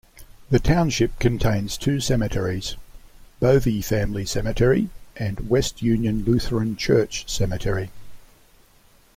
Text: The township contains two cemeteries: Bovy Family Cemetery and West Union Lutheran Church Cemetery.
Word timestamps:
The 0.49 0.57
township 0.57 1.19
contains 1.19 1.77
two 1.77 1.99
cemeteries: 1.99 2.75
Bovy 3.39 3.83
Family 3.85 4.25
Cemetery 4.25 4.89
and 5.15 5.47
West 5.47 5.83
Union 5.83 6.23
Lutheran 6.23 6.75
Church 6.75 7.29
Cemetery. 7.31 7.91